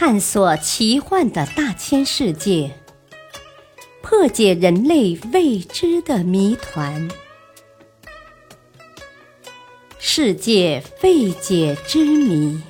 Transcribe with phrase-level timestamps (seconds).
[0.00, 2.72] 探索奇幻的大千世界，
[4.00, 7.08] 破解人类未知的谜团。
[9.98, 12.62] 世界未解之谜，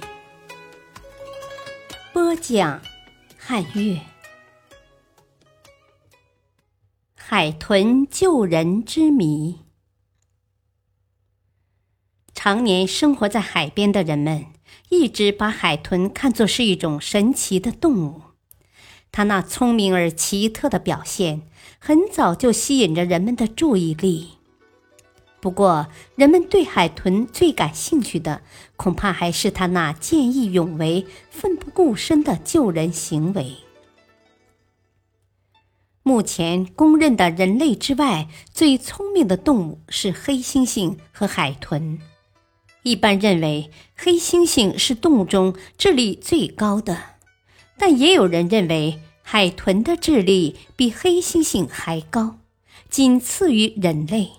[2.14, 2.80] 播讲：
[3.36, 4.00] 汉乐。
[7.14, 9.66] 海豚救人之谜。
[12.32, 14.46] 常年生活在海边的人们。
[14.88, 18.22] 一直把海豚看作是一种神奇的动物，
[19.10, 21.42] 它那聪明而奇特的表现，
[21.78, 24.30] 很早就吸引着人们的注意力。
[25.40, 25.86] 不过，
[26.16, 28.42] 人们对海豚最感兴趣的，
[28.76, 33.58] 恐怕还是它那见义勇为、奋不顾身的救人行为。
[36.02, 42.00] 目前公认的人类之外最聪明的动物是黑猩猩和海豚。
[42.88, 46.96] 一般认为，黑猩猩是动物中智力最高的，
[47.76, 52.38] 但也有人认为海豚的智力比黑猩猩还高，
[52.88, 54.30] 仅次于人类。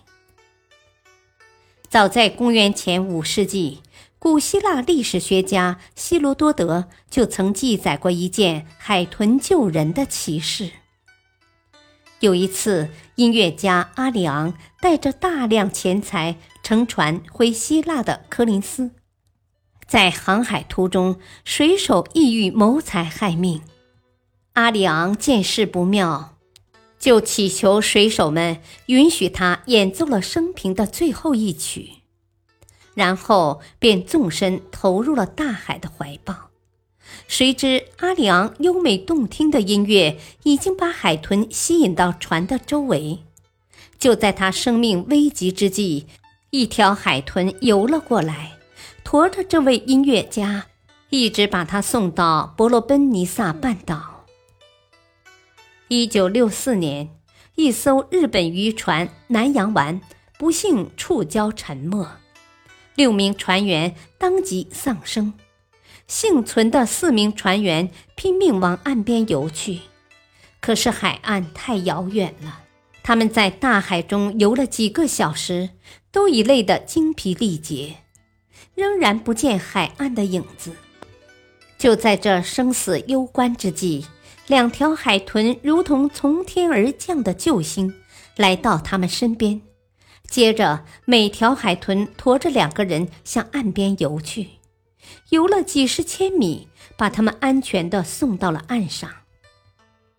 [1.88, 3.82] 早在公元前五世纪，
[4.18, 10.72] 古希腊历史学家希罗多德就曾记载过一件海豚救人的奇事。
[12.20, 18.92] 有一次，音乐家阿里昂带着大量钱财乘船回希腊的科林斯，
[19.88, 23.62] 在航海途中，水手意欲谋财害命。
[24.54, 26.36] 阿里昂见势不妙，
[27.00, 32.02] 就祈求水手们允许他演奏了生平的最后一曲，
[32.96, 36.50] 然后便纵身投入了大海的怀抱。
[37.28, 43.20] 谁知阿里昂优美动听的音乐已经把海豚吸引到船的周围。
[43.98, 46.08] 就在他生命危急之际，
[46.52, 48.54] 一条海豚游了过来，
[49.04, 50.68] 驮着这位音乐家，
[51.10, 54.26] 一直把他送到伯罗奔尼撒半岛。
[55.90, 57.10] 一九六四年，
[57.56, 60.00] 一艘日本渔船南洋丸
[60.38, 62.08] 不幸触礁沉没，
[62.96, 65.34] 六名船员当即丧生。
[66.10, 69.82] 幸存的四名船员拼命往岸边游去，
[70.60, 72.62] 可是海岸太遥远了。
[73.04, 75.70] 他们在大海中游了几个小时，
[76.12, 77.98] 都已累得精疲力竭，
[78.74, 80.72] 仍然不见海岸的影子。
[81.78, 84.08] 就在这生死攸关之际，
[84.48, 87.94] 两条海豚如同从天而降的救星，
[88.36, 89.62] 来到他们身边。
[90.28, 94.48] 接着，每条海豚驮着两个人向岸边游去。
[95.30, 99.10] 游了几十千米，把他们安全地送到了岸上。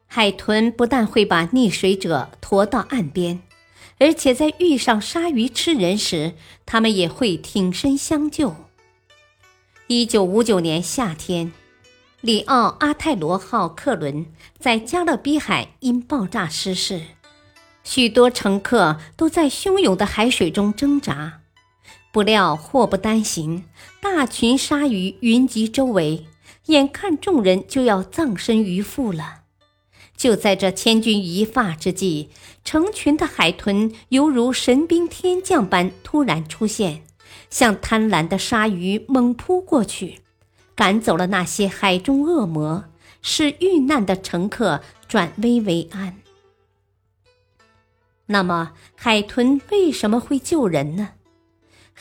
[0.07, 3.43] 海豚不但会把溺水者驮到岸边，
[3.99, 6.35] 而且在遇上鲨鱼吃人时，
[6.67, 8.57] 它们也会挺身相救。
[9.87, 11.53] 一九五九年夏天，
[12.21, 14.27] 里奥阿泰罗号客轮
[14.59, 17.03] 在加勒比海因爆炸失事，
[17.83, 21.40] 许多乘客都在汹涌的海水中挣扎。
[22.13, 23.65] 不料祸不单行，
[24.01, 26.27] 大群鲨鱼云集周围，
[26.67, 29.43] 眼看众人就要葬身鱼腹了。
[30.17, 32.31] 就在这千钧一发之际，
[32.65, 37.03] 成群的海豚犹如神兵天将般突然出现，
[37.49, 40.21] 向贪婪的鲨鱼猛扑过去，
[40.75, 42.87] 赶走了那些海中恶魔，
[43.23, 46.17] 使遇难的乘客转危为安。
[48.27, 51.11] 那么，海豚为什么会救人呢？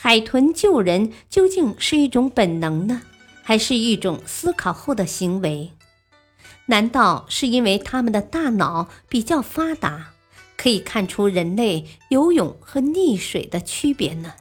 [0.02, 3.02] 海豚救人究竟是一种本能呢，
[3.42, 5.72] 还是一种思考后的行为？
[6.64, 10.14] 难道是因为它们的大脑比较发达，
[10.56, 14.32] 可以看出人类游泳和溺水的区别呢？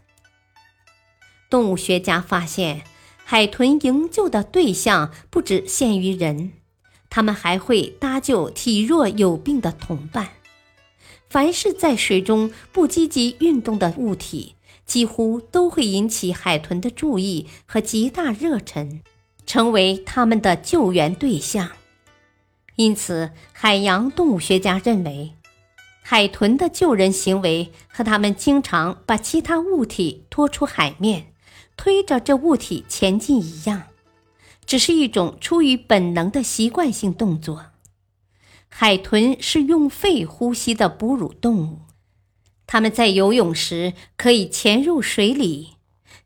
[1.50, 2.84] 动物学家发现，
[3.26, 6.54] 海豚营救的对象不只限于人，
[7.10, 10.30] 它们还会搭救体弱有病的同伴。
[11.30, 14.56] 凡是在水中不积极运动的物体。
[14.90, 19.02] 几乎都会引起海豚的注意和极大热忱，
[19.46, 21.70] 成为他们的救援对象。
[22.76, 25.36] 因此，海洋动物学家认为，
[26.02, 31.34] 海豚的救人行为和它们经常把其他物体拖出海面，
[31.78, 33.84] 推着这物体前进一样，
[34.66, 37.68] 只是一种出于本能的习惯性动作。
[38.68, 41.89] 海豚是用肺呼吸的哺乳动物。
[42.72, 45.70] 他们在游泳时可以潜入水里，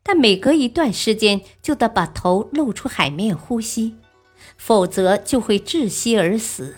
[0.02, 3.94] 但每隔一段时间就得把头露出海面呼吸，
[4.58, 6.76] 否则就会窒息而死。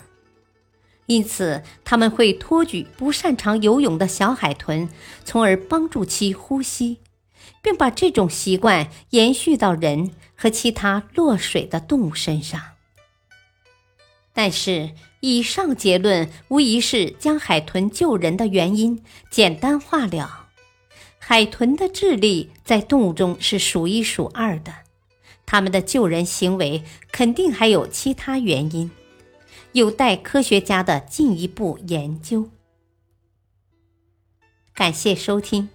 [1.07, 4.87] 因此，他们会托举不擅长游泳的小海豚，
[5.25, 6.99] 从而帮助其呼吸，
[7.61, 12.76] 并把这种习惯延续到人和其他落水的动物身上。
[14.37, 20.49] 但是，以上结论无疑是将海豚救人的原因简单化了。
[21.17, 24.71] 海豚的智力在动物中是数一数二的，
[25.47, 28.91] 它们的救人行为肯定还有其他原因，
[29.71, 32.47] 有待科学家的进一步研究。
[34.75, 35.67] 感谢收听，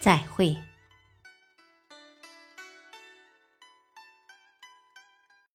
[0.00, 0.56] 再会。